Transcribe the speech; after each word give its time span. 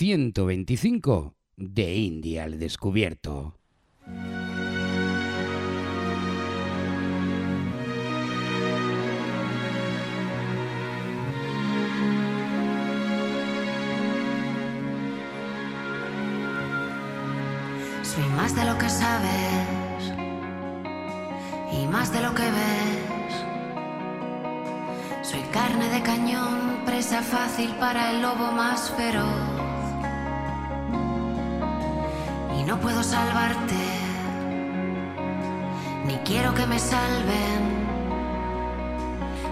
125 0.00 1.34
de 1.58 1.94
India 1.94 2.44
al 2.44 2.58
Descubierto. 2.58 3.58
Soy 18.02 18.24
más 18.36 18.56
de 18.56 18.64
lo 18.64 18.78
que 18.78 18.88
sabes 18.88 20.14
y 21.74 21.86
más 21.88 22.10
de 22.10 22.22
lo 22.22 22.34
que 22.34 22.44
ves. 22.44 23.44
Soy 25.20 25.42
carne 25.52 25.90
de 25.90 26.00
cañón, 26.02 26.86
presa 26.86 27.20
fácil 27.20 27.74
para 27.78 28.12
el 28.12 28.22
lobo 28.22 28.50
más 28.52 28.90
feroz. 28.92 29.49
No 32.70 32.80
puedo 32.80 33.02
salvarte, 33.02 33.74
ni 36.06 36.14
quiero 36.18 36.54
que 36.54 36.66
me 36.68 36.78
salven. 36.78 37.62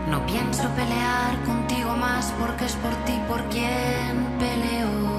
No 0.08 0.24
pienso 0.24 0.68
pelear 0.76 1.34
contigo 1.44 1.96
más 1.96 2.32
porque 2.38 2.66
es 2.66 2.76
por 2.76 2.94
ti 3.06 3.20
por 3.26 3.42
quien 3.48 4.14
peleo. 4.38 5.18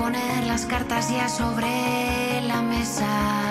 Poner 0.00 0.46
las 0.46 0.64
cartas 0.64 1.10
ya 1.10 1.28
sobre 1.28 2.40
la 2.40 2.62
mesa. 2.62 3.49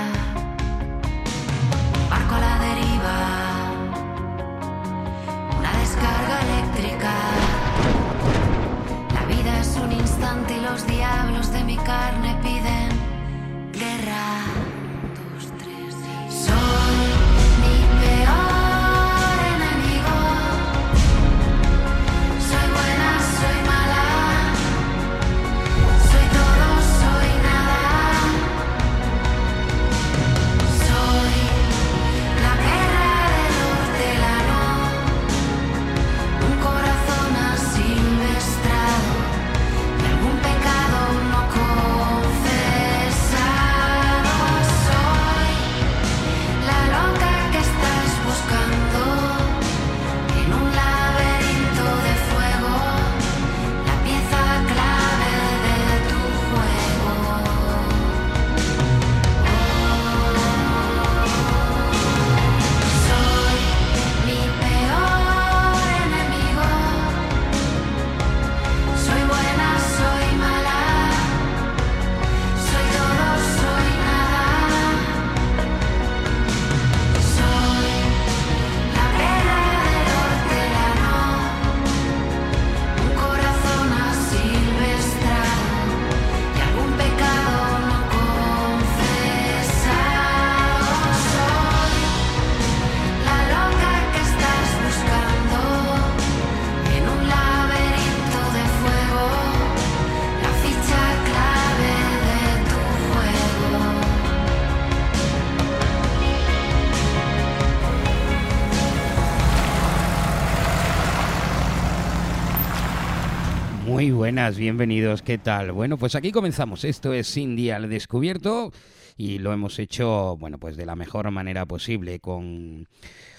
Bienvenidos, 114.58 115.22
¿qué 115.22 115.38
tal? 115.38 115.72
Bueno, 115.72 115.98
pues 115.98 116.16
aquí 116.16 116.32
comenzamos. 116.32 116.84
Esto 116.84 117.14
es 117.14 117.36
India 117.38 117.76
al 117.76 117.90
Descubierto 117.90 118.72
y 119.18 119.38
lo 119.38 119.54
hemos 119.54 119.80
hecho, 119.80 120.38
bueno, 120.38 120.58
pues 120.58 120.78
de 120.78 120.86
la 120.86 120.96
mejor 120.96 121.30
manera 121.30 121.66
posible 121.66 122.20
con, 122.20 122.88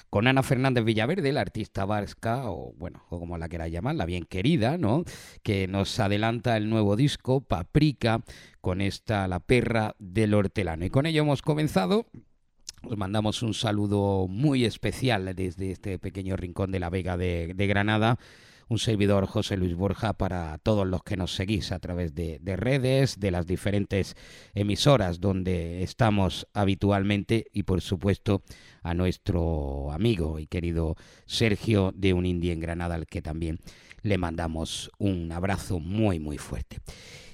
con 0.09 0.27
Ana 0.27 0.43
Fernández 0.43 0.85
Villaverde, 0.85 1.33
la 1.33 1.41
artista 1.41 1.85
vasca, 1.85 2.51
o 2.51 2.75
bueno, 2.77 3.03
o 3.09 3.19
como 3.19 3.39
la 3.39 3.49
queráis 3.49 3.73
llamar, 3.73 3.97
la 3.97 4.07
bien 4.07 4.25
querida, 4.25 4.79
¿no? 4.79 5.05
Que 5.43 5.67
nos 5.69 5.99
adelanta 5.99 6.57
el 6.57 6.69
nuevo 6.69 6.97
disco, 6.97 7.41
Paprika, 7.41 8.21
con 8.61 8.81
esta 8.81 9.27
La 9.27 9.41
perra 9.41 9.97
del 9.99 10.35
hortelano. 10.35 10.85
Y 10.85 10.91
con 10.91 11.07
ello 11.07 11.23
hemos 11.23 11.43
comenzado. 11.43 12.07
Os 12.83 12.97
mandamos 12.97 13.43
un 13.43 13.55
saludo 13.55 14.27
muy 14.29 14.65
especial 14.65 15.35
desde 15.35 15.73
este 15.73 15.99
pequeño 15.99 16.37
rincón 16.37 16.71
de 16.71 16.81
la 16.81 16.89
Vega 16.89 17.17
de 17.17 17.67
Granada 17.67 18.19
un 18.71 18.79
servidor 18.79 19.27
José 19.27 19.57
Luis 19.57 19.75
Borja 19.75 20.13
para 20.13 20.57
todos 20.59 20.87
los 20.87 21.03
que 21.03 21.17
nos 21.17 21.35
seguís 21.35 21.73
a 21.73 21.81
través 21.81 22.15
de, 22.15 22.39
de, 22.41 22.57
redes, 22.57 23.19
de 23.19 23.33
las 23.33 23.45
diferentes 23.45 24.15
emisoras 24.55 25.21
donde 25.21 25.83
estamos 25.83 26.47
habitualmente 26.55 27.47
y 27.53 27.65
por 27.65 27.81
supuesto 27.81 28.43
a 28.85 28.95
nuestro 28.95 29.91
amigo 29.91 30.39
y 30.39 30.47
querido 30.47 30.95
Sergio 31.27 31.93
de 31.97 32.13
Un 32.13 32.27
Indie 32.27 32.53
en 32.53 32.61
Granada 32.61 32.95
al 32.95 33.07
que 33.07 33.23
también 33.23 33.59
le 34.03 34.19
mandamos 34.19 34.91
un 34.99 35.33
abrazo 35.33 35.81
muy 35.81 36.21
muy 36.21 36.39
fuerte. 36.39 36.79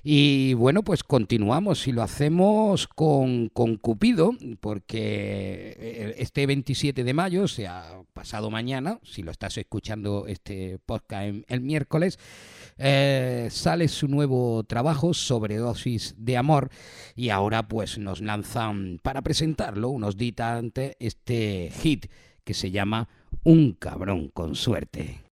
Y 0.08 0.54
bueno, 0.54 0.84
pues 0.84 1.02
continuamos 1.02 1.88
y 1.88 1.90
lo 1.90 2.00
hacemos 2.00 2.86
con, 2.86 3.48
con 3.48 3.74
Cupido, 3.76 4.36
porque 4.60 5.74
eh, 5.76 6.14
este 6.18 6.46
27 6.46 7.02
de 7.02 7.12
mayo, 7.12 7.42
o 7.42 7.48
sea, 7.48 8.02
pasado 8.12 8.48
mañana, 8.48 9.00
si 9.02 9.24
lo 9.24 9.32
estás 9.32 9.58
escuchando 9.58 10.28
este 10.28 10.78
podcast 10.78 11.38
el 11.48 11.60
miércoles, 11.60 12.20
eh, 12.78 13.48
sale 13.50 13.88
su 13.88 14.06
nuevo 14.06 14.62
trabajo, 14.62 15.12
Sobredosis 15.12 16.14
de 16.16 16.36
Amor, 16.36 16.70
y 17.16 17.30
ahora 17.30 17.66
pues 17.66 17.98
nos 17.98 18.20
lanzan 18.20 19.00
para 19.02 19.22
presentarlo 19.22 19.88
unos 19.88 20.16
días 20.16 20.38
antes 20.38 20.94
este 21.00 21.72
hit 21.82 22.06
que 22.44 22.54
se 22.54 22.70
llama 22.70 23.08
Un 23.42 23.72
cabrón 23.72 24.28
con 24.28 24.54
suerte. 24.54 25.25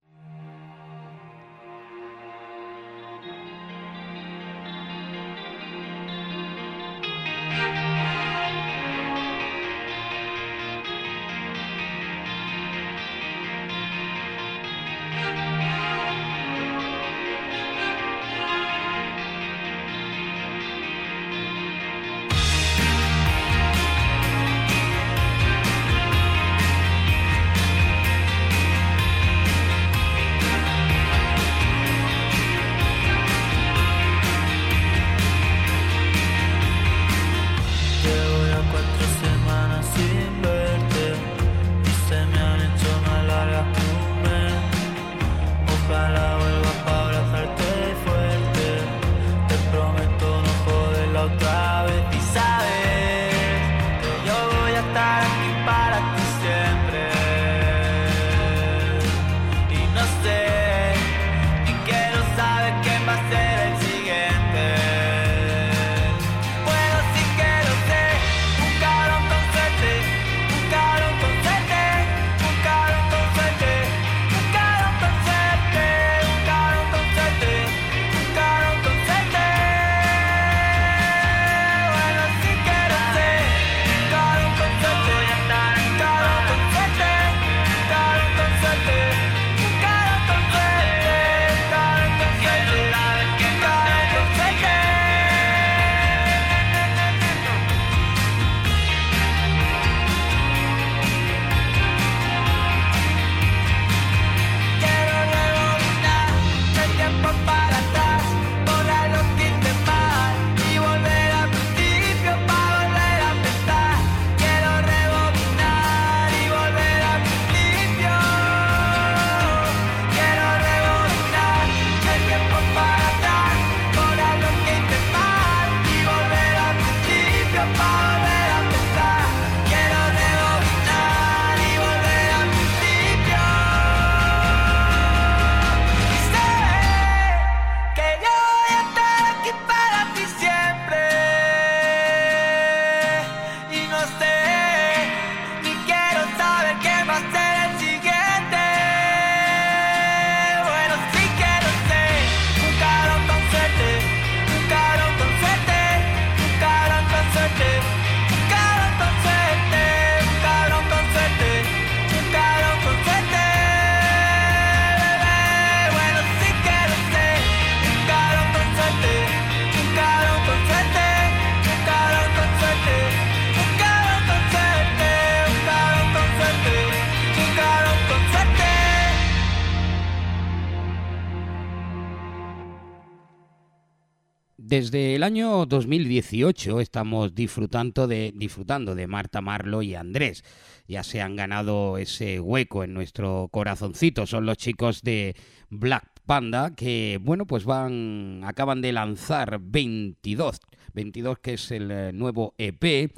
Desde 184.76 185.14
el 185.14 185.22
año 185.22 185.66
2018 185.66 186.80
estamos 186.80 187.32
disfrutando 187.32 188.08
de, 188.08 188.32
disfrutando 188.34 188.96
de 188.96 189.06
Marta 189.06 189.40
Marlo 189.40 189.82
y 189.82 189.94
Andrés. 189.94 190.42
Ya 190.88 191.04
se 191.04 191.20
han 191.20 191.36
ganado 191.36 191.96
ese 191.96 192.40
hueco 192.40 192.82
en 192.82 192.92
nuestro 192.92 193.48
corazoncito. 193.52 194.26
Son 194.26 194.46
los 194.46 194.56
chicos 194.56 195.02
de 195.02 195.36
Black 195.70 196.20
Panda 196.26 196.74
que, 196.74 197.20
bueno, 197.22 197.46
pues 197.46 197.64
van, 197.64 198.40
acaban 198.42 198.82
de 198.82 198.90
lanzar 198.90 199.60
22, 199.62 200.58
22 200.92 201.38
que 201.38 201.54
es 201.54 201.70
el 201.70 201.90
eh, 201.92 202.12
nuevo 202.12 202.56
EP 202.58 203.12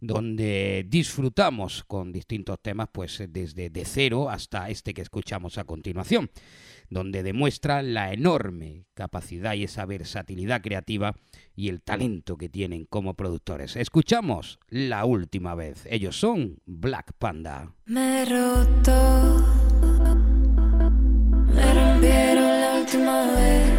donde 0.00 0.86
disfrutamos 0.88 1.82
con 1.88 2.12
distintos 2.12 2.60
temas, 2.62 2.88
pues 2.92 3.20
desde 3.28 3.68
de 3.68 3.84
cero 3.84 4.30
hasta 4.30 4.70
este 4.70 4.94
que 4.94 5.02
escuchamos 5.02 5.58
a 5.58 5.64
continuación 5.64 6.30
donde 6.90 7.22
demuestra 7.22 7.82
la 7.82 8.12
enorme 8.12 8.84
capacidad 8.94 9.54
y 9.54 9.64
esa 9.64 9.86
versatilidad 9.86 10.60
creativa 10.60 11.14
y 11.54 11.68
el 11.68 11.80
talento 11.80 12.36
que 12.36 12.48
tienen 12.48 12.84
como 12.84 13.14
productores. 13.14 13.76
Escuchamos 13.76 14.58
la 14.68 15.04
última 15.04 15.54
vez. 15.54 15.86
Ellos 15.88 16.18
son 16.18 16.58
Black 16.66 17.12
Panda. 17.18 17.74
Me 17.86 18.24
roto, 18.24 19.44
me 21.54 21.74
rompieron 21.74 22.60
la 22.60 22.80
última 22.80 23.32
vez. 23.32 23.70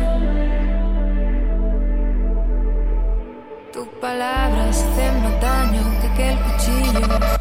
Tus 3.73 3.87
palabras 3.99 4.83
hacen 4.83 5.23
más 5.23 5.41
daño 5.41 6.01
que 6.01 6.07
aquel 6.07 6.37
cuchillo. 6.39 7.40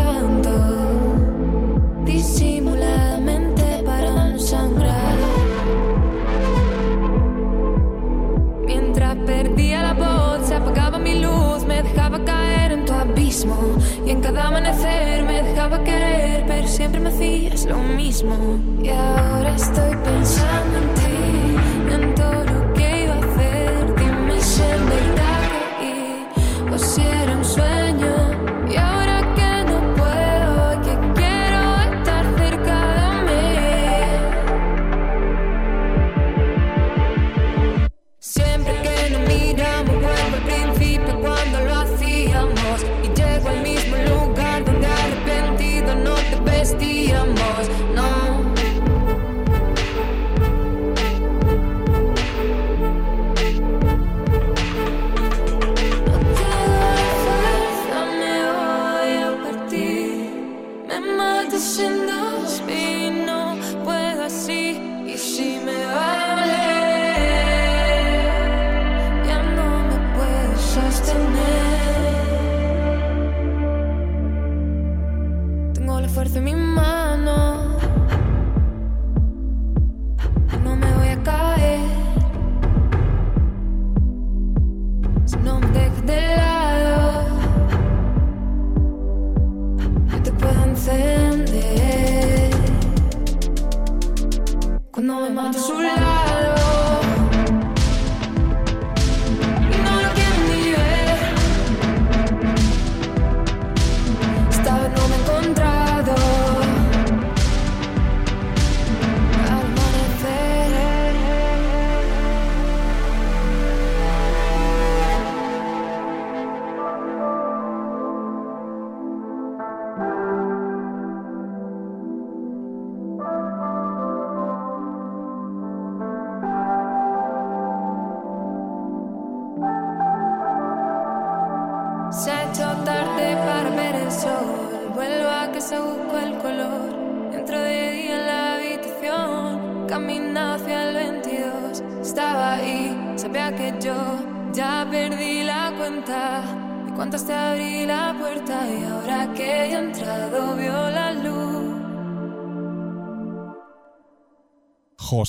cada 14.33 14.47
amanecer 14.47 15.23
me 15.23 15.43
dejaba 15.43 15.83
querer, 15.83 16.45
pero 16.47 16.67
siempre 16.67 17.01
me 17.01 17.09
hacías 17.09 17.65
lo 17.65 17.77
mismo. 17.77 18.59
Y 18.81 18.89
ahora 18.89 19.55
estoy 19.55 19.95
pensando 20.03 20.77
en 20.77 20.93
ti, 20.93 21.93
en 21.93 22.15
todo 22.15 22.50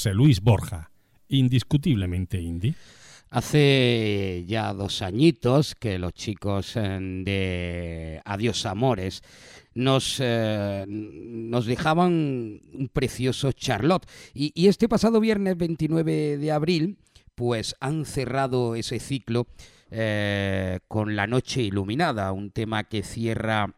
Luis 0.07 0.41
Borja, 0.41 0.91
indiscutiblemente 1.29 2.41
indie. 2.41 2.75
Hace 3.31 4.45
ya 4.47 4.75
dos 4.75 5.01
añitos 5.01 5.75
que 5.75 5.99
los 5.99 6.13
chicos 6.13 6.77
eh, 6.77 6.99
de 7.25 8.21
Adiós 8.25 8.67
Amores 8.67 9.23
nos, 9.75 10.19
eh, 10.21 10.85
nos 10.87 11.65
dejaban 11.65 12.61
un 12.73 12.91
precioso 12.93 13.53
Charlotte. 13.53 14.07
Y, 14.35 14.53
y 14.55 14.67
este 14.67 14.89
pasado 14.89 15.21
viernes 15.21 15.57
29 15.57 16.37
de 16.37 16.53
abril, 16.53 16.99
pues 17.35 17.75
han 17.81 18.05
cerrado 18.05 18.75
ese 18.75 18.99
ciclo 18.99 19.47
eh, 19.91 20.81
con 20.89 21.17
La 21.17 21.27
Noche 21.27 21.63
Iluminada, 21.63 22.33
un 22.33 22.51
tema 22.51 22.85
que 22.85 23.03
cierra 23.03 23.75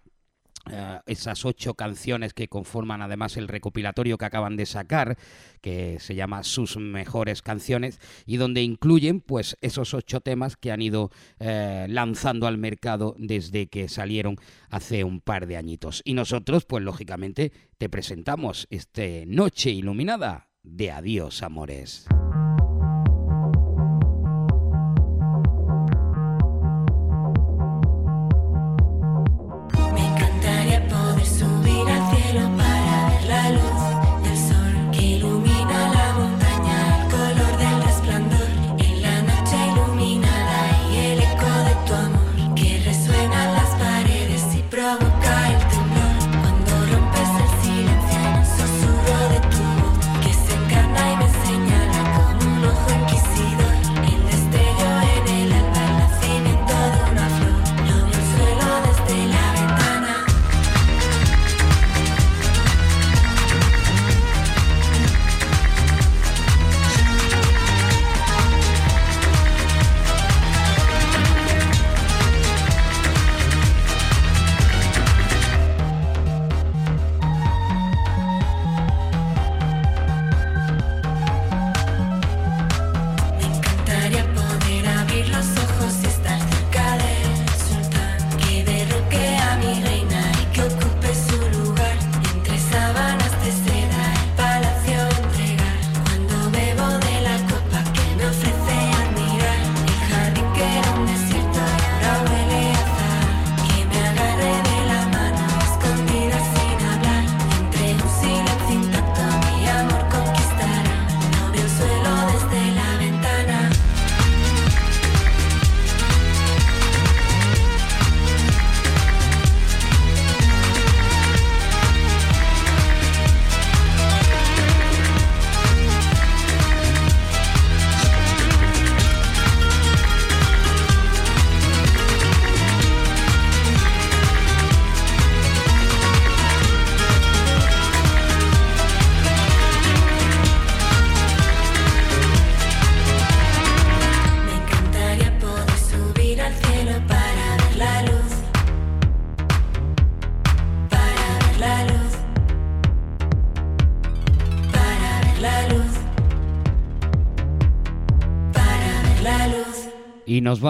eh, 0.71 1.01
esas 1.07 1.45
ocho 1.45 1.75
canciones 1.75 2.33
que 2.35 2.49
conforman 2.49 3.03
además 3.03 3.37
el 3.37 3.49
recopilatorio 3.49 4.19
que 4.19 4.25
acaban 4.25 4.57
de 4.57 4.67
sacar, 4.67 5.17
que 5.61 5.99
se 6.01 6.15
llama 6.15 6.43
Sus 6.43 6.77
mejores 6.77 7.43
canciones, 7.43 8.01
y 8.27 8.37
donde 8.37 8.63
incluyen 8.63 9.21
pues 9.21 9.57
esos 9.61 9.95
ocho 9.95 10.21
temas 10.21 10.57
que 10.57 10.73
han 10.73 10.83
ido 10.83 11.11
eh, 11.39 11.87
lanzando 11.89 12.47
al 12.47 12.59
mercado 12.59 13.15
desde 13.19 13.67
que 13.67 13.89
salieron 13.89 14.37
hace 14.71 15.05
un 15.05 15.21
par 15.21 15.47
de 15.47 15.57
añitos. 15.57 16.03
Y 16.05 16.15
nosotros, 16.15 16.65
pues 16.65 16.83
lógicamente, 16.83 17.53
te 17.79 17.89
presentamos 17.89 18.67
este 18.71 19.25
Noche 19.27 19.71
Iluminada 19.71 20.49
de 20.63 20.91
Adiós 20.91 21.43
Amores. 21.43 22.07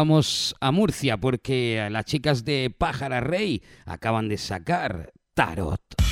Vamos 0.04 0.54
a 0.60 0.70
Murcia 0.70 1.16
porque 1.16 1.88
las 1.90 2.04
chicas 2.04 2.44
de 2.44 2.68
Pájara 2.76 3.20
Rey 3.22 3.62
acaban 3.86 4.28
de 4.28 4.36
sacar 4.36 5.14
Tarot. 5.32 6.03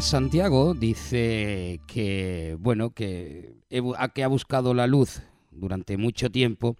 Santiago 0.00 0.72
dice 0.72 1.80
que, 1.86 2.56
bueno, 2.58 2.94
que, 2.94 3.56
que 3.68 4.24
ha 4.24 4.28
buscado 4.28 4.72
la 4.72 4.86
luz 4.86 5.20
durante 5.50 5.98
mucho 5.98 6.30
tiempo 6.30 6.76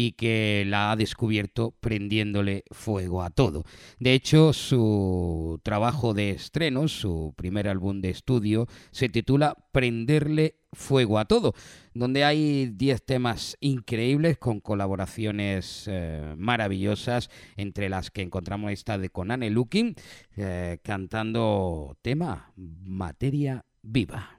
y 0.00 0.12
que 0.12 0.62
la 0.64 0.92
ha 0.92 0.96
descubierto 0.96 1.74
prendiéndole 1.80 2.62
fuego 2.70 3.20
a 3.20 3.30
todo. 3.30 3.64
De 3.98 4.12
hecho, 4.14 4.52
su 4.52 5.58
trabajo 5.64 6.14
de 6.14 6.30
estreno, 6.30 6.86
su 6.86 7.34
primer 7.36 7.66
álbum 7.66 8.00
de 8.00 8.10
estudio, 8.10 8.68
se 8.92 9.08
titula 9.08 9.56
Prenderle 9.72 10.54
fuego 10.72 11.18
a 11.18 11.24
todo, 11.24 11.52
donde 11.94 12.22
hay 12.22 12.66
10 12.66 13.06
temas 13.06 13.56
increíbles 13.58 14.38
con 14.38 14.60
colaboraciones 14.60 15.86
eh, 15.88 16.32
maravillosas, 16.38 17.28
entre 17.56 17.88
las 17.88 18.12
que 18.12 18.22
encontramos 18.22 18.70
esta 18.70 18.98
de 18.98 19.10
Conane 19.10 19.50
Looking, 19.50 19.96
eh, 20.36 20.78
cantando 20.84 21.96
tema 22.02 22.52
Materia 22.54 23.64
Viva. 23.82 24.38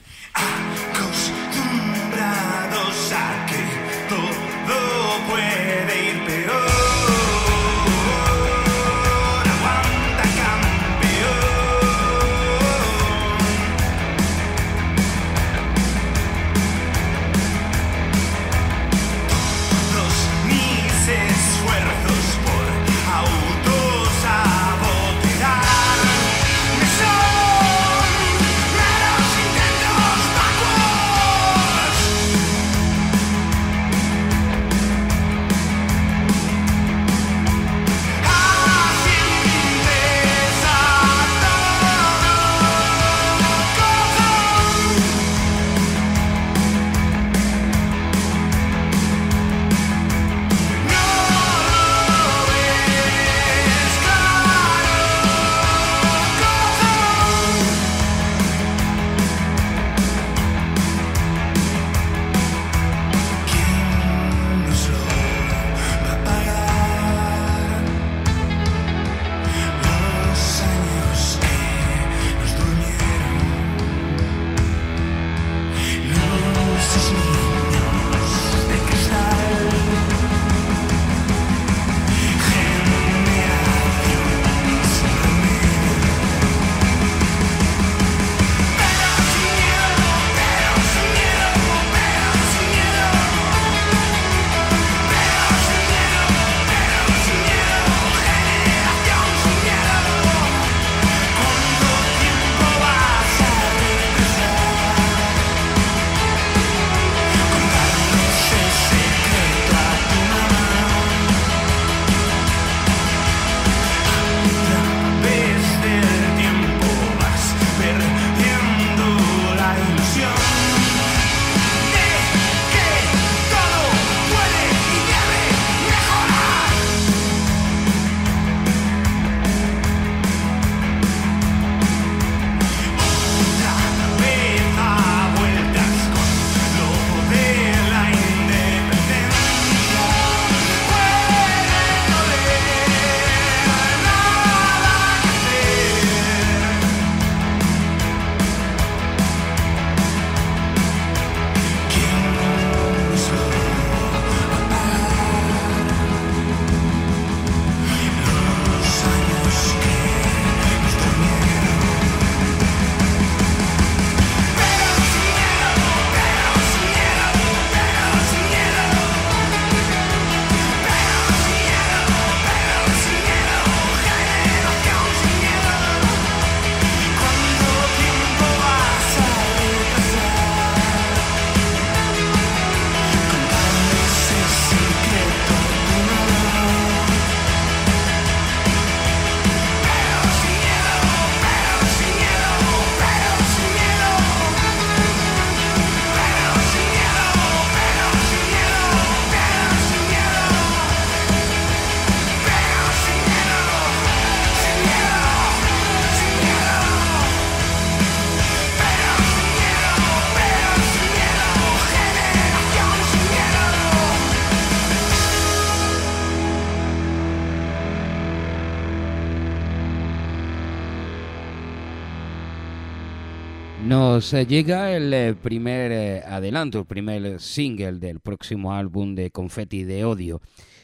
Nos 223.86 224.32
eh, 224.34 224.46
llega 224.46 224.92
el 224.96 225.12
eh, 225.12 225.34
primer 225.34 225.92
eh, 225.92 226.22
adelanto, 226.24 226.80
el 226.80 226.86
primer 226.86 227.40
single 227.40 227.94
del 227.94 228.20
próximo 228.20 228.74
álbum 228.74 229.16
de 229.16 229.32
Confetti 229.32 229.84
de 229.84 230.06
Odio, 230.06 230.40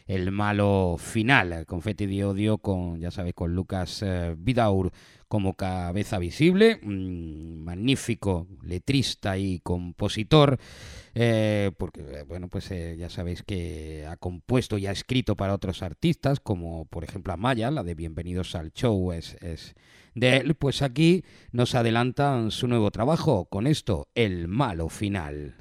El 0.07 0.31
Malo 0.31 0.95
Final. 0.97 1.65
Confetti 1.65 2.05
de 2.05 2.25
Odio 2.25 2.57
con, 2.59 2.99
ya 2.99 3.11
sabéis, 3.11 3.35
con 3.35 3.53
Lucas 3.53 4.01
eh, 4.01 4.35
Vidaur 4.37 4.91
como 5.27 5.55
cabeza 5.55 6.19
visible, 6.19 6.79
magnífico 6.81 8.47
letrista 8.63 9.37
y 9.37 9.59
compositor, 9.59 10.57
eh, 11.13 11.71
porque, 11.77 11.99
eh, 11.99 12.23
bueno, 12.23 12.47
pues 12.47 12.69
ya 12.97 13.09
sabéis 13.09 13.43
que 13.43 14.05
ha 14.09 14.15
compuesto 14.15 14.77
y 14.77 14.87
ha 14.87 14.91
escrito 14.91 15.35
para 15.35 15.53
otros 15.53 15.83
artistas, 15.83 16.39
como 16.39 16.85
por 16.85 17.03
ejemplo 17.03 17.33
Amaya, 17.33 17.71
la 17.71 17.83
de 17.83 17.95
Bienvenidos 17.95 18.55
al 18.55 18.71
Show 18.71 19.11
es, 19.11 19.35
es 19.41 19.75
de 20.15 20.37
él, 20.37 20.55
pues 20.55 20.81
aquí 20.81 21.25
nos 21.51 21.75
adelantan 21.75 22.51
su 22.51 22.69
nuevo 22.69 22.89
trabajo 22.91 23.45
con 23.45 23.67
esto, 23.67 24.07
El 24.15 24.47
Malo 24.47 24.87
Final. 24.87 25.55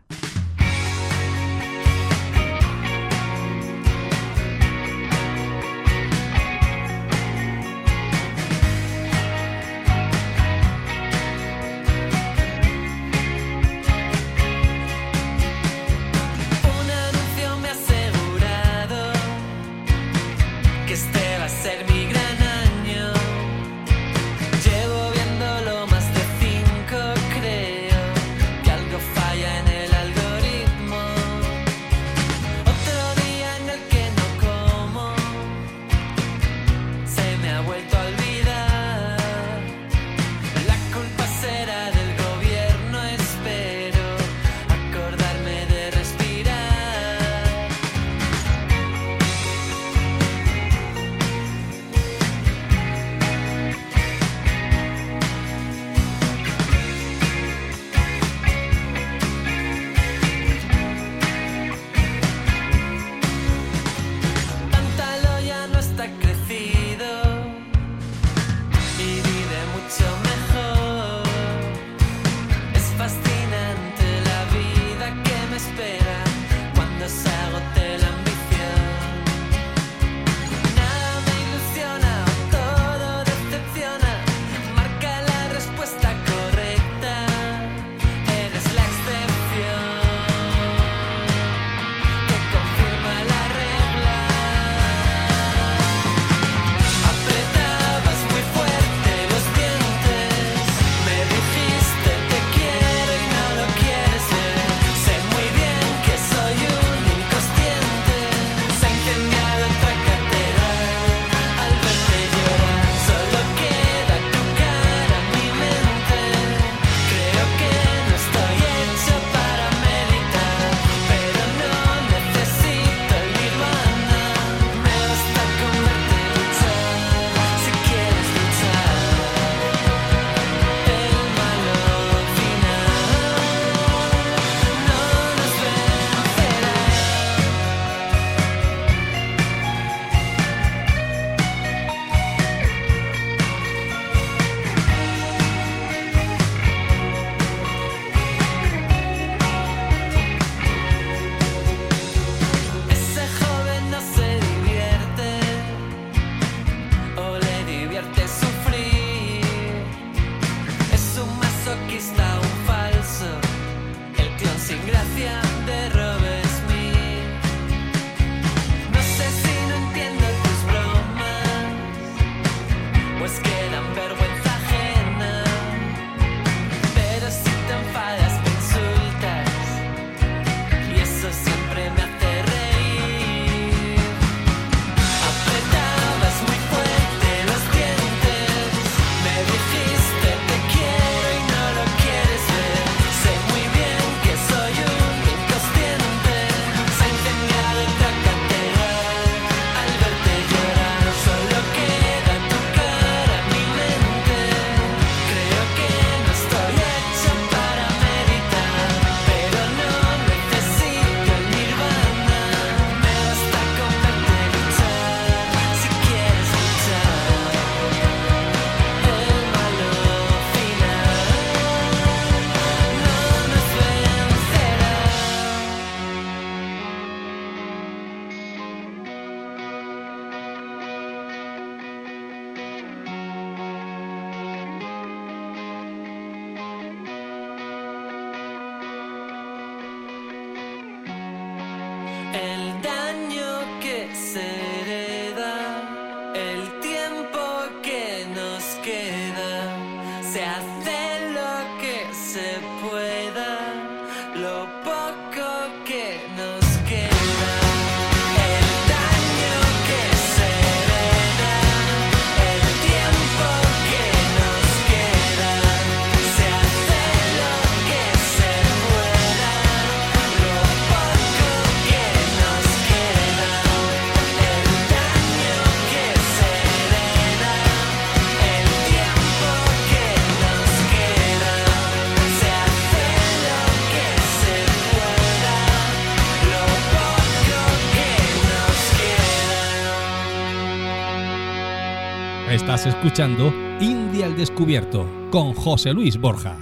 Estás 292.56 292.86
escuchando 292.86 293.52
India 293.82 294.24
al 294.24 294.34
Descubierto 294.34 295.28
con 295.30 295.52
José 295.52 295.92
Luis 295.92 296.16
Borja. 296.16 296.56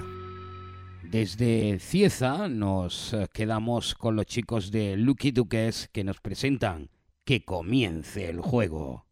Desde 1.01 1.79
Cieza 1.79 2.49
nos 2.49 3.13
eh, 3.13 3.29
quedamos 3.33 3.95
con 3.95 4.17
los 4.17 4.25
chicos 4.25 4.71
de 4.71 4.97
Lucky 4.97 5.31
Duques 5.31 5.89
que 5.93 6.03
nos 6.03 6.19
presentan 6.19 6.89
Que 7.23 7.45
comience 7.45 8.29
el 8.29 8.41
juego. 8.41 9.04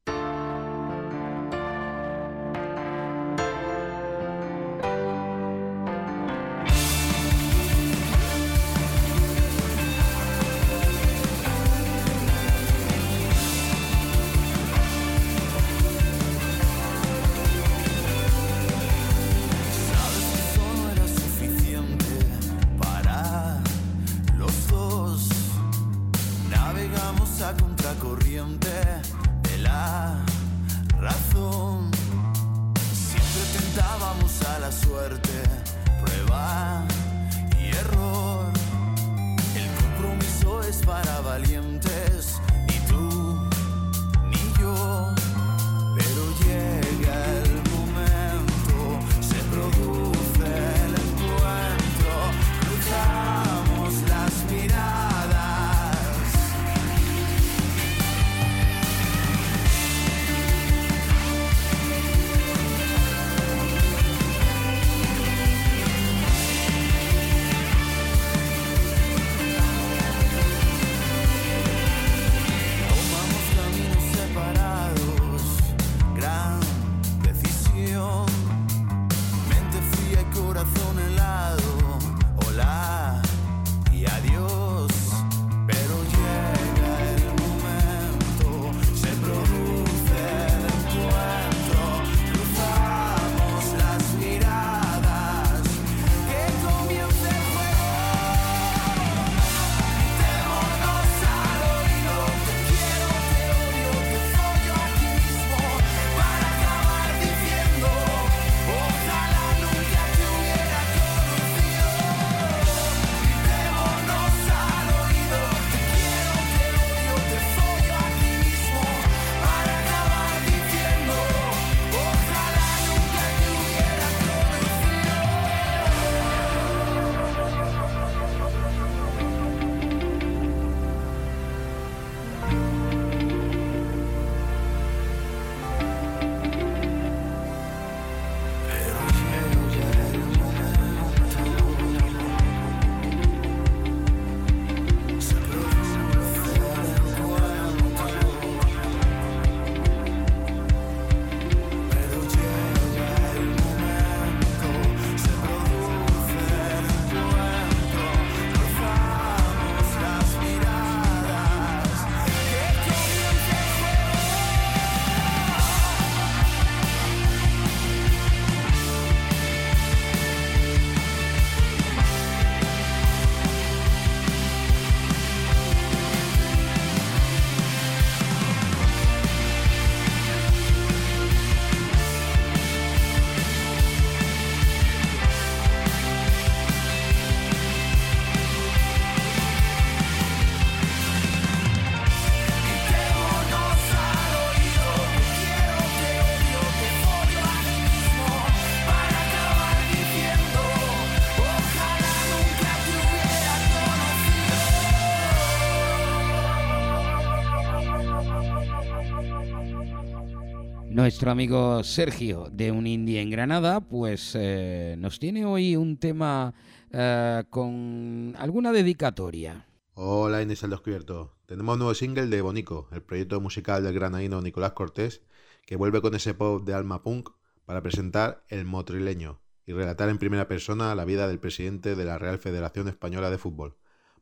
Nuestro 211.23 211.31
amigo 211.31 211.83
Sergio 211.85 212.49
de 212.51 212.69
Un 212.73 212.85
Indie 212.85 213.21
en 213.21 213.29
Granada, 213.29 213.79
pues 213.79 214.33
eh, 214.35 214.97
nos 214.99 215.19
tiene 215.19 215.45
hoy 215.45 215.77
un 215.77 215.95
tema 215.95 216.53
eh, 216.91 217.45
con 217.49 218.35
alguna 218.37 218.73
dedicatoria. 218.73 219.65
Hola 219.93 220.41
Inés 220.41 220.65
al 220.65 220.71
descubierto. 220.71 221.37
Tenemos 221.45 221.75
un 221.75 221.79
nuevo 221.79 221.93
single 221.93 222.27
de 222.27 222.41
Bonico, 222.41 222.89
el 222.91 223.03
proyecto 223.03 223.39
musical 223.39 223.85
del 223.85 223.93
granadino 223.93 224.41
Nicolás 224.41 224.73
Cortés, 224.73 225.21
que 225.65 225.77
vuelve 225.77 226.01
con 226.01 226.13
ese 226.13 226.33
pop 226.33 226.65
de 226.65 226.73
alma 226.73 227.03
punk 227.03 227.29
para 227.63 227.81
presentar 227.81 228.43
El 228.49 228.65
Motrileño 228.65 229.39
y 229.65 229.71
relatar 229.71 230.09
en 230.09 230.17
primera 230.17 230.49
persona 230.49 230.93
la 230.93 231.05
vida 231.05 231.29
del 231.29 231.39
presidente 231.39 231.95
de 231.95 232.03
la 232.03 232.17
Real 232.17 232.37
Federación 232.37 232.89
Española 232.89 233.29
de 233.29 233.37
Fútbol. 233.37 233.77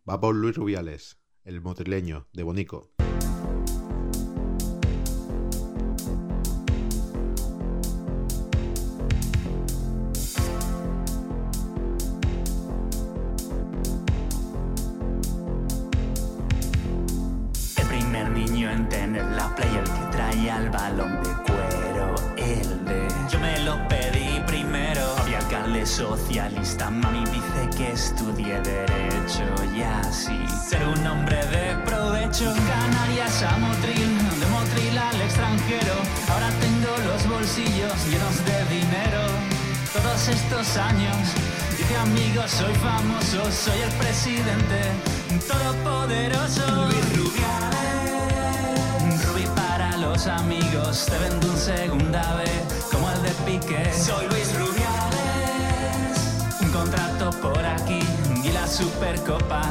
Va 0.08 0.22
por 0.22 0.36
Luis 0.36 0.56
Rubiales, 0.56 1.18
El 1.46 1.62
Motrileño, 1.62 2.28
de 2.32 2.44
Bonico. 2.44 2.92
Niño 18.82 18.88
en 18.88 18.90
tener 18.90 19.26
la 19.26 19.56
playa, 19.56 19.80
el 19.80 19.86
que 19.86 20.18
traía 20.18 20.58
el 20.58 20.70
balón 20.70 21.24
de 21.24 21.30
cuero, 21.44 22.16
el 22.38 22.86
de... 22.86 23.08
Yo 23.30 23.40
me 23.40 23.60
lo 23.60 23.88
pedí 23.88 24.40
primero. 24.46 25.16
Había 25.20 25.40
alcalde 25.40 25.86
socialista, 25.86 26.90
mami 26.90 27.24
dice 27.26 27.70
que 27.78 27.92
estudie 27.92 28.60
derecho 28.62 29.46
y 29.76 29.82
así. 29.82 30.40
Ser 30.70 30.88
un 30.88 31.06
hombre 31.08 31.38
de 31.48 31.76
provecho. 31.86 32.54
Canarias 32.68 33.44
a 33.44 33.58
Motril, 33.58 34.18
de 34.40 34.46
Motril 34.48 34.98
al 34.98 35.22
extranjero. 35.22 35.96
Ahora 36.30 36.50
tengo 36.60 36.92
los 37.08 37.28
bolsillos 37.28 37.94
llenos 38.08 38.46
de 38.46 38.76
dinero. 38.76 39.22
Todos 39.94 40.28
estos 40.30 40.78
años, 40.78 41.18
dice 41.78 41.98
amigos, 41.98 42.52
soy 42.52 42.74
famoso, 42.76 43.52
soy 43.52 43.82
el 43.82 43.92
presidente 44.00 44.80
todopoderoso. 45.48 46.90
Luis 47.18 47.32
para 47.42 47.71
los 50.24 50.40
amigos 50.40 51.08
te 51.08 51.18
ven 51.18 51.40
de 51.40 51.50
un 51.50 51.58
segunda 51.58 52.36
vez, 52.36 52.86
como 52.92 53.10
el 53.10 53.24
de 53.24 53.32
Piqué. 53.44 53.92
Soy 53.92 54.28
Luis 54.28 54.54
Rubiales, 54.60 56.18
un 56.62 56.70
contrato 56.70 57.32
por 57.42 57.66
aquí 57.66 58.02
y 58.44 58.52
la 58.52 58.68
Supercopa 58.68 59.64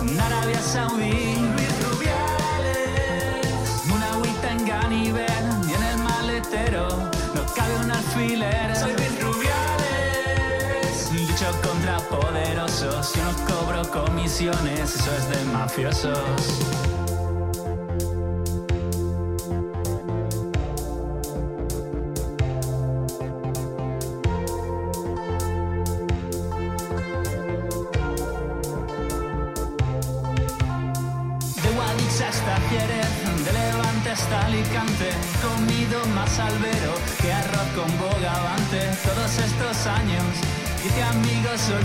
en 0.00 0.18
Arabia 0.18 0.62
Saudí. 0.62 1.36
Luis 1.36 1.74
Rubiales, 1.84 3.48
una 3.94 4.10
agüita 4.12 4.50
en 4.52 4.66
Ganiver 4.66 5.42
y 5.68 5.74
en 5.74 5.82
el 5.82 5.98
maletero 5.98 6.88
no 7.34 7.54
cabe 7.54 7.76
un 7.84 7.90
alfiler. 7.90 8.74
Soy 8.76 8.92
Luis 8.92 9.22
Rubiales, 9.22 11.12
lucho 11.12 11.52
contra 11.60 11.98
poderosos, 12.08 13.12
yo 13.14 13.24
no 13.24 13.32
cobro 13.46 13.90
comisiones, 13.90 14.94
eso 14.94 15.14
es 15.14 15.28
de 15.28 15.44
mafiosos. 15.52 17.07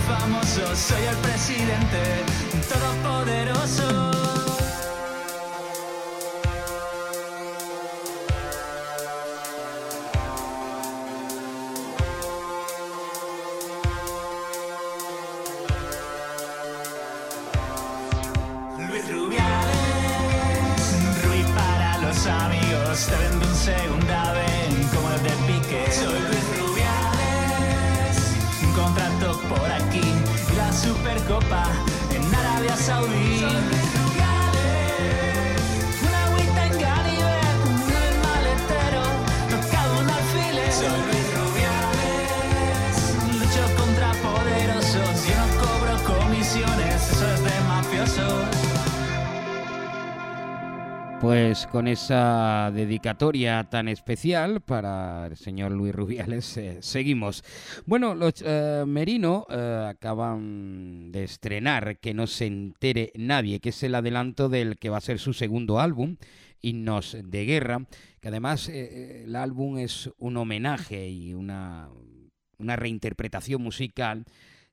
Famoso, 0.07 0.75
soy 0.75 1.03
el 1.05 1.15
presidente 1.17 2.23
todopoderoso. 2.69 4.02
Con 51.73 51.87
esa 51.87 52.69
dedicatoria 52.71 53.63
tan 53.63 53.87
especial 53.87 54.61
para 54.61 55.25
el 55.25 55.35
señor 55.35 55.71
Luis 55.71 55.95
Rubiales, 55.95 56.55
eh, 56.57 56.77
seguimos. 56.81 57.43
Bueno, 57.87 58.13
los 58.13 58.43
eh, 58.45 58.83
Merino 58.85 59.47
eh, 59.49 59.87
acaban 59.89 61.11
de 61.11 61.23
estrenar 61.23 61.97
Que 61.97 62.13
no 62.13 62.27
se 62.27 62.45
entere 62.45 63.11
nadie, 63.15 63.59
que 63.59 63.69
es 63.69 63.81
el 63.81 63.95
adelanto 63.95 64.49
del 64.49 64.77
que 64.77 64.91
va 64.91 64.97
a 64.97 65.01
ser 65.01 65.17
su 65.17 65.33
segundo 65.33 65.79
álbum, 65.79 66.17
Himnos 66.61 67.17
de 67.25 67.45
Guerra, 67.45 67.83
que 68.21 68.27
además 68.27 68.69
el 68.69 69.35
álbum 69.35 69.79
es 69.79 70.11
un 70.19 70.37
homenaje 70.37 71.09
y 71.09 71.33
una, 71.33 71.89
una 72.59 72.75
reinterpretación 72.75 73.63
musical 73.63 74.25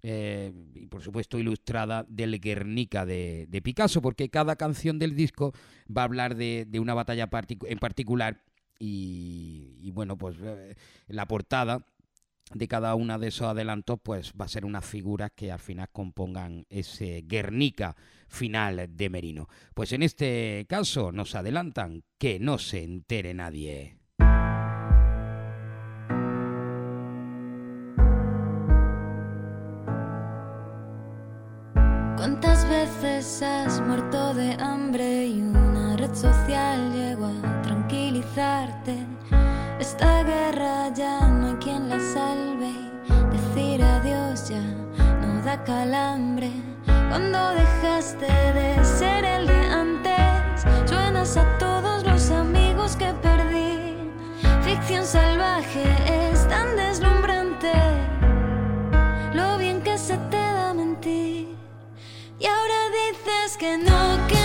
eh, 0.02 0.52
y 0.74 0.86
por 0.86 1.02
supuesto 1.02 1.38
ilustrada 1.38 2.04
del 2.08 2.40
Guernica 2.40 3.04
de, 3.04 3.60
Picasso, 3.62 4.00
porque 4.00 4.28
cada 4.30 4.56
canción 4.56 4.98
del 4.98 5.14
disco 5.14 5.52
va 5.94 6.02
a 6.02 6.04
hablar 6.04 6.36
de, 6.36 6.66
una 6.80 6.94
batalla 6.94 7.28
en 7.66 7.78
particular 7.78 8.42
y, 8.78 9.76
y 9.80 9.90
bueno, 9.90 10.16
pues 10.16 10.36
eh, 10.42 10.74
la 11.08 11.26
portada 11.26 11.86
de 12.54 12.68
cada 12.68 12.94
una 12.94 13.18
de 13.18 13.28
esos 13.28 13.46
adelantos 13.46 13.98
pues 14.02 14.32
va 14.38 14.44
a 14.44 14.48
ser 14.48 14.64
unas 14.64 14.84
figuras 14.84 15.30
que 15.34 15.52
al 15.52 15.58
final 15.58 15.88
compongan 15.92 16.66
ese 16.68 17.22
Guernica 17.26 17.96
final 18.28 18.88
de 18.96 19.10
Merino. 19.10 19.48
Pues 19.74 19.92
en 19.92 20.02
este 20.02 20.66
caso 20.68 21.12
nos 21.12 21.34
adelantan 21.34 22.02
que 22.18 22.38
no 22.40 22.58
se 22.58 22.82
entere 22.82 23.34
nadie. 23.34 23.99
Muerto 33.86 34.34
de 34.34 34.52
hambre 34.60 35.26
y 35.26 35.40
una 35.40 35.96
red 35.96 36.14
social 36.14 36.92
llegó 36.92 37.26
a 37.26 37.62
tranquilizarte? 37.62 38.94
Esta 39.78 40.22
guerra 40.24 40.92
ya 40.92 41.26
no 41.26 41.46
hay 41.46 41.54
quien 41.54 41.88
la 41.88 41.98
salve 42.12 42.70
decir 43.32 43.82
adiós 43.82 44.50
ya 44.50 44.60
no 45.22 45.42
da 45.42 45.56
calambre. 45.64 46.50
Cuando 47.08 47.38
dejaste 47.52 48.26
de 48.26 48.84
ser 48.84 49.24
el 49.24 49.46
de 49.46 49.60
antes, 49.70 50.66
suenas 50.84 51.38
a 51.38 51.58
todos 51.58 52.04
los 52.04 52.30
amigos 52.30 52.94
que 52.94 53.10
perdí. 53.22 53.96
Ficción 54.60 55.06
salvaje 55.06 55.84
es 56.30 56.46
tan 56.46 56.76
deslumbrante 56.76 57.19
que 63.60 63.76
no, 63.76 64.26
que 64.26 64.39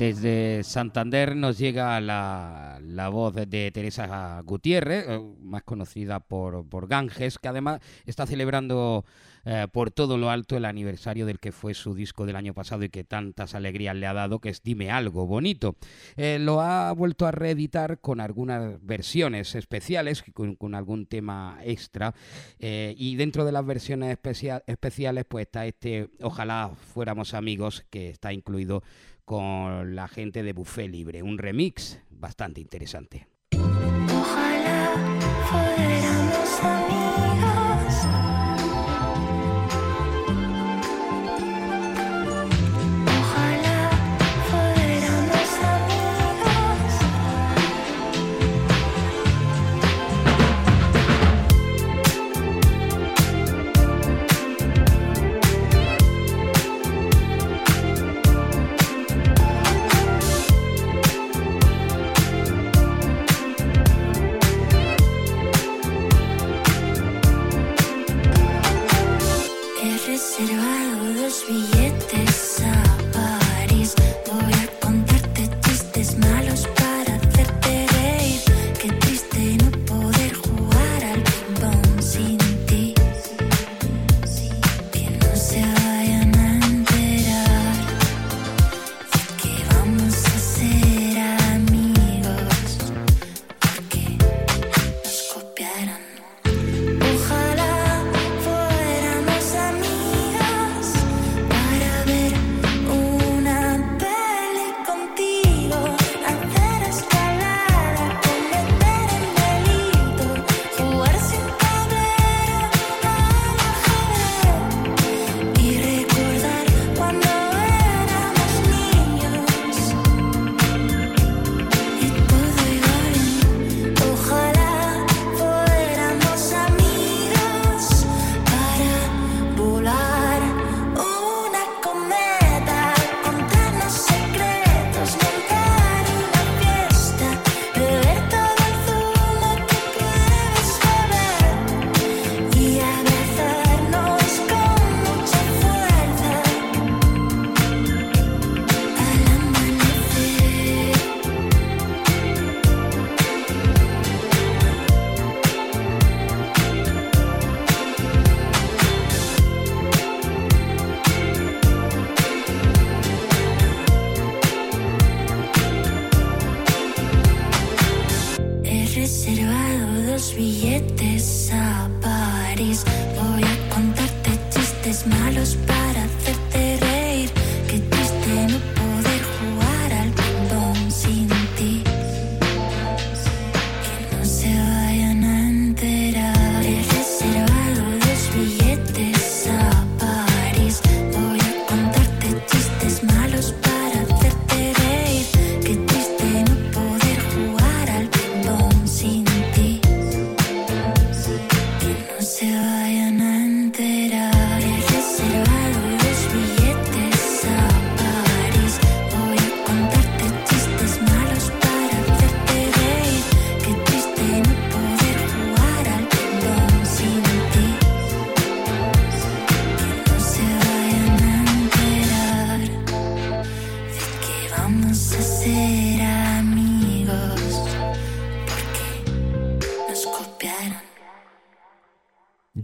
Desde 0.00 0.62
Santander 0.64 1.36
nos 1.36 1.58
llega 1.58 2.00
la, 2.00 2.80
la 2.82 3.10
voz 3.10 3.34
de 3.34 3.70
Teresa 3.70 4.40
Gutiérrez, 4.46 5.04
eh, 5.06 5.20
más 5.42 5.62
conocida 5.62 6.20
por, 6.20 6.66
por 6.66 6.88
Ganges, 6.88 7.38
que 7.38 7.48
además 7.48 7.82
está 8.06 8.26
celebrando 8.26 9.04
eh, 9.44 9.66
por 9.70 9.90
todo 9.90 10.16
lo 10.16 10.30
alto 10.30 10.56
el 10.56 10.64
aniversario 10.64 11.26
del 11.26 11.38
que 11.38 11.52
fue 11.52 11.74
su 11.74 11.92
disco 11.92 12.24
del 12.24 12.36
año 12.36 12.54
pasado 12.54 12.82
y 12.82 12.88
que 12.88 13.04
tantas 13.04 13.54
alegrías 13.54 13.94
le 13.94 14.06
ha 14.06 14.14
dado, 14.14 14.38
que 14.38 14.48
es 14.48 14.62
Dime 14.62 14.90
algo 14.90 15.26
bonito. 15.26 15.76
Eh, 16.16 16.38
lo 16.40 16.62
ha 16.62 16.90
vuelto 16.92 17.26
a 17.26 17.30
reeditar 17.30 18.00
con 18.00 18.20
algunas 18.22 18.82
versiones 18.82 19.54
especiales, 19.54 20.24
con, 20.32 20.74
algún 20.74 21.04
tema 21.04 21.58
extra, 21.62 22.14
y 22.58 23.16
dentro 23.16 23.44
de 23.44 23.52
las 23.52 23.66
versiones 23.66 24.12
especia- 24.12 24.62
especiales 24.66 25.26
pues 25.28 25.42
está 25.42 25.66
este 25.66 26.08
Ojalá 26.22 26.70
fuéramos 26.94 27.34
amigos, 27.34 27.84
que 27.90 28.08
está 28.08 28.32
incluido 28.32 28.82
con 29.30 29.94
la 29.94 30.08
gente 30.08 30.42
de 30.42 30.52
Buffet 30.52 30.88
Libre, 30.88 31.22
un 31.22 31.38
remix 31.38 32.00
bastante 32.10 32.60
interesante. 32.60 33.28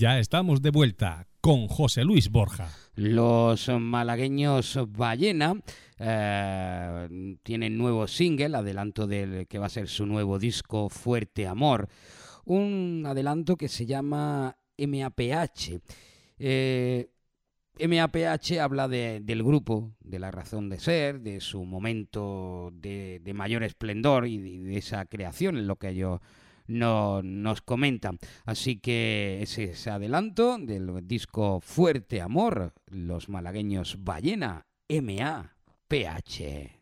Ya 0.07 0.21
estamos 0.21 0.63
de 0.63 0.71
vuelta 0.71 1.27
con 1.41 1.67
José 1.67 2.05
Luis 2.05 2.31
Borja. 2.31 2.69
Los 2.95 3.69
malagueños 3.69 4.79
Ballena 4.97 5.61
eh, 5.99 7.37
tienen 7.43 7.77
nuevo 7.77 8.07
single, 8.07 8.57
adelanto 8.57 9.09
del 9.09 9.49
que 9.49 9.59
va 9.59 9.67
a 9.67 9.69
ser 9.69 9.89
su 9.89 10.07
nuevo 10.07 10.39
disco 10.39 10.89
Fuerte 10.91 11.49
Amor. 11.49 11.89
Un 12.45 13.03
adelanto 13.05 13.57
que 13.57 13.67
se 13.67 13.85
llama 13.85 14.57
MAPH. 14.79 15.81
Eh, 16.39 17.11
MAPH 17.81 18.61
habla 18.61 18.87
de- 18.87 19.19
del 19.25 19.43
grupo, 19.43 19.97
de 19.99 20.21
la 20.21 20.31
razón 20.31 20.69
de 20.69 20.79
ser, 20.79 21.19
de 21.21 21.41
su 21.41 21.65
momento 21.65 22.71
de, 22.75 23.19
de 23.25 23.35
mayor 23.35 23.65
esplendor 23.65 24.29
y 24.29 24.39
de, 24.39 24.61
de 24.71 24.77
esa 24.79 25.05
creación, 25.07 25.57
en 25.57 25.67
lo 25.67 25.75
que 25.75 25.89
ellos 25.89 26.21
no- 26.67 27.23
nos 27.23 27.61
comentan. 27.63 28.19
Así 28.45 28.79
que 28.79 29.39
ese 29.43 29.65
es 29.65 29.87
adelanto 29.87 30.59
del 30.59 31.07
disco 31.07 31.61
Fuerte 31.61 32.21
Amor, 32.21 32.73
los 32.87 33.29
malagueños 33.29 34.05
Ballena, 34.05 34.67
MAPH. 34.89 36.76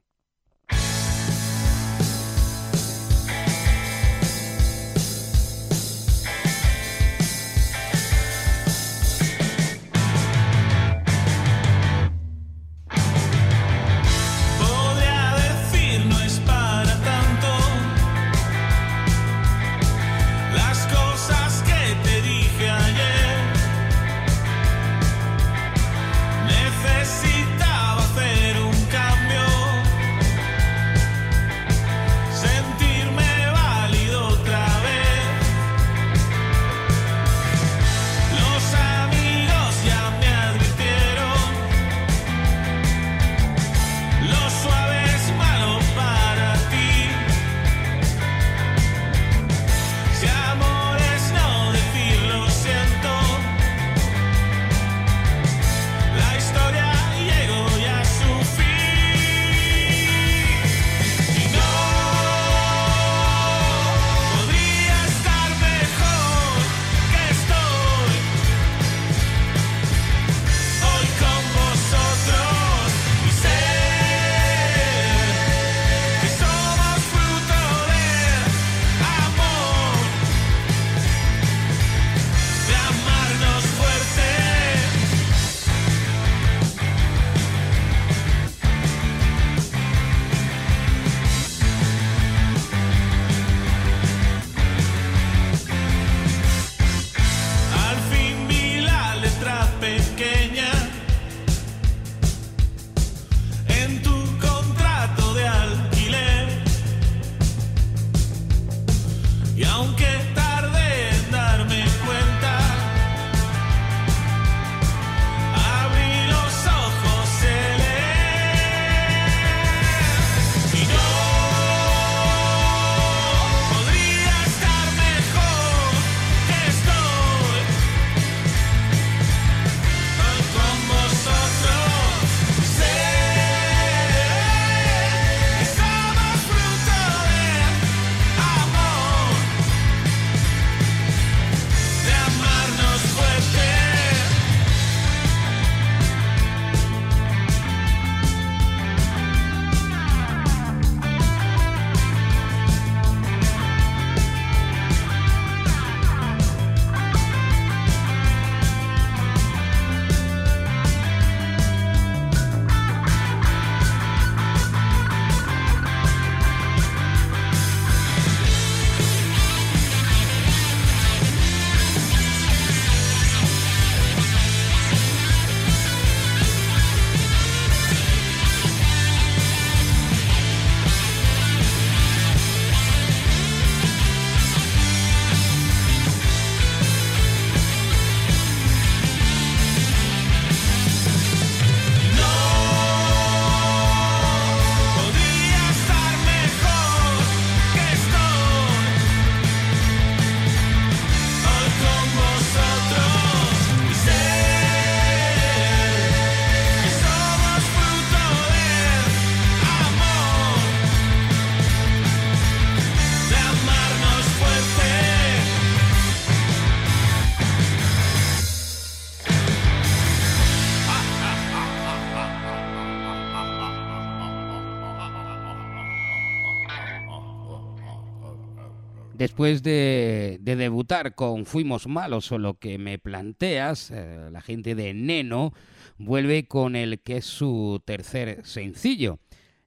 Después 229.35 229.64
de, 229.64 230.39
de 230.43 230.55
debutar 230.55 231.16
con 231.16 231.45
Fuimos 231.45 231.89
Malos 231.89 232.30
o 232.30 232.39
lo 232.39 232.61
que 232.61 232.78
me 232.78 233.01
planteas, 233.01 233.91
eh, 233.91 234.28
la 234.30 234.41
gente 234.41 234.76
de 234.76 234.95
Neno 234.95 235.53
vuelve 235.99 236.47
con 236.47 236.76
el 236.76 237.01
que 237.01 237.16
es 237.16 237.24
su 237.24 237.82
tercer 237.85 238.47
sencillo, 238.47 239.18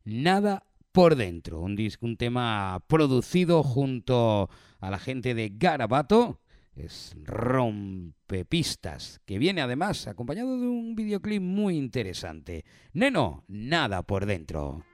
Nada 0.05 0.63
por 0.93 1.17
dentro, 1.17 1.59
un, 1.59 1.77
un 1.99 2.15
tema 2.15 2.81
producido 2.87 3.61
junto 3.61 4.49
a 4.79 4.89
la 4.89 4.99
gente 4.99 5.35
de 5.35 5.51
Garabato, 5.53 6.39
es 6.73 7.13
Rompepistas, 7.25 9.19
que 9.25 9.37
viene 9.37 9.59
además 9.59 10.07
acompañado 10.07 10.57
de 10.61 10.65
un 10.65 10.95
videoclip 10.95 11.41
muy 11.41 11.75
interesante. 11.75 12.63
Neno, 12.93 13.43
Nada 13.49 14.01
por 14.03 14.27
dentro. 14.27 14.85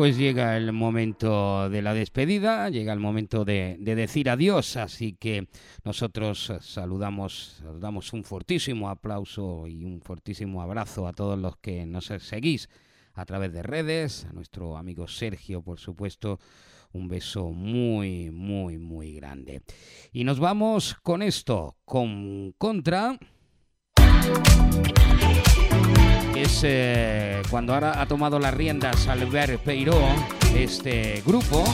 Pues 0.00 0.16
llega 0.16 0.56
el 0.56 0.72
momento 0.72 1.68
de 1.68 1.82
la 1.82 1.92
despedida, 1.92 2.70
llega 2.70 2.94
el 2.94 3.00
momento 3.00 3.44
de, 3.44 3.76
de 3.78 3.94
decir 3.94 4.30
adiós, 4.30 4.78
así 4.78 5.12
que 5.12 5.48
nosotros 5.84 6.54
saludamos, 6.62 7.62
os 7.68 7.78
damos 7.80 8.14
un 8.14 8.24
fortísimo 8.24 8.88
aplauso 8.88 9.66
y 9.66 9.84
un 9.84 10.00
fortísimo 10.00 10.62
abrazo 10.62 11.06
a 11.06 11.12
todos 11.12 11.38
los 11.38 11.58
que 11.58 11.84
nos 11.84 12.06
seguís 12.06 12.70
a 13.12 13.26
través 13.26 13.52
de 13.52 13.62
redes, 13.62 14.24
a 14.24 14.32
nuestro 14.32 14.78
amigo 14.78 15.06
Sergio, 15.06 15.60
por 15.60 15.78
supuesto, 15.78 16.40
un 16.92 17.06
beso 17.06 17.50
muy, 17.50 18.30
muy, 18.30 18.78
muy 18.78 19.12
grande. 19.12 19.60
Y 20.14 20.24
nos 20.24 20.40
vamos 20.40 20.96
con 21.02 21.20
esto, 21.20 21.76
con 21.84 22.54
Contra 22.56 23.18
es 26.34 26.60
eh, 26.64 27.42
cuando 27.50 27.74
ahora 27.74 28.00
ha 28.00 28.06
tomado 28.06 28.38
las 28.38 28.54
riendas 28.54 29.08
Albert 29.08 29.60
Peiró, 29.62 29.98
este 30.54 31.22
grupo, 31.26 31.64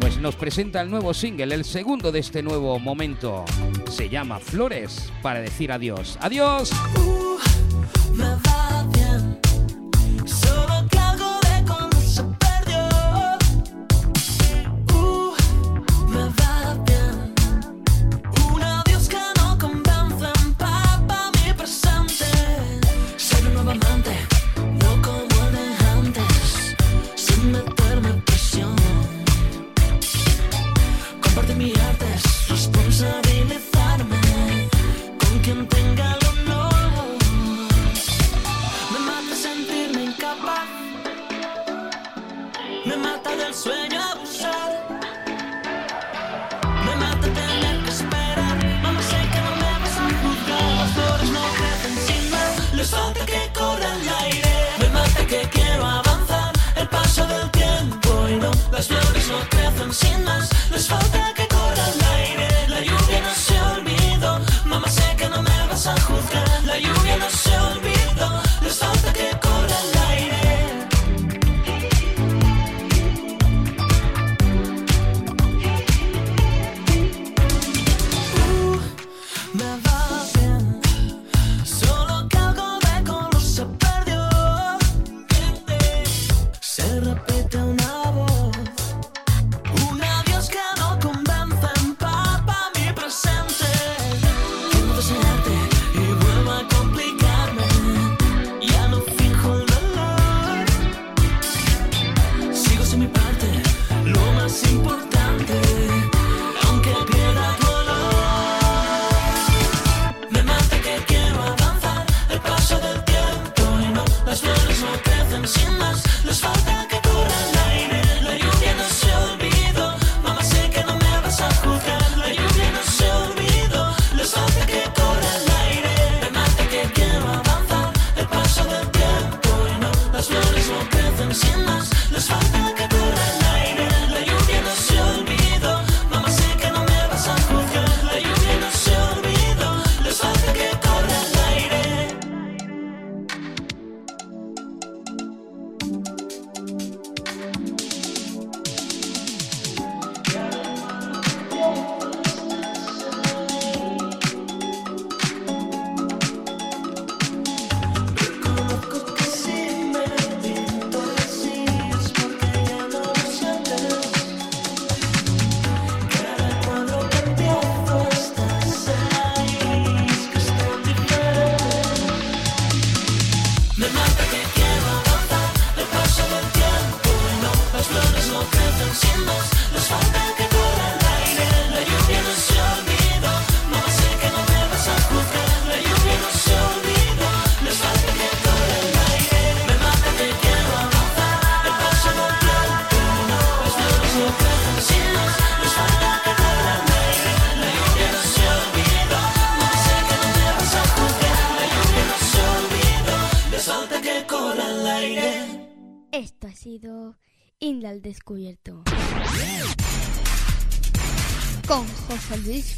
pues 0.00 0.18
nos 0.18 0.36
presenta 0.36 0.80
el 0.80 0.90
nuevo 0.90 1.14
single, 1.14 1.54
el 1.54 1.64
segundo 1.64 2.12
de 2.12 2.20
este 2.20 2.42
nuevo 2.42 2.78
momento. 2.78 3.44
Se 3.90 4.08
llama 4.08 4.38
Flores 4.38 5.12
para 5.22 5.40
decir 5.40 5.72
adiós. 5.72 6.18
¡Adiós! 6.20 6.70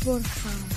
Descubierto. 0.05 0.74